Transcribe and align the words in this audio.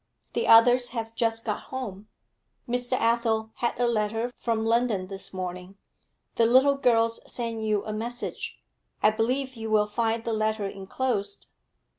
The 0.33 0.47
others 0.47 0.89
have 0.97 1.13
just 1.13 1.45
got 1.45 1.65
home; 1.69 2.07
Mr. 2.67 2.93
Athel 2.93 3.51
had 3.57 3.79
a 3.79 3.85
letter 3.85 4.31
from 4.39 4.65
London 4.65 5.09
this 5.09 5.31
morning. 5.31 5.77
The 6.37 6.47
little 6.47 6.73
girls 6.73 7.19
send 7.31 7.67
you 7.67 7.85
a 7.85 7.93
message; 7.93 8.63
I 9.03 9.11
believe 9.11 9.55
you 9.55 9.69
will 9.69 9.85
find 9.85 10.23
the 10.23 10.33
letter 10.33 10.65
enclosed.' 10.65 11.45